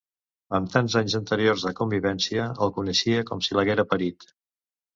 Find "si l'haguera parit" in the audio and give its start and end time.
3.49-4.31